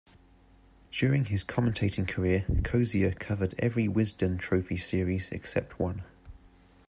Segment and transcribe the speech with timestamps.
[0.91, 6.01] During his commentating career, Cozier covered every Wisden Trophy series except one.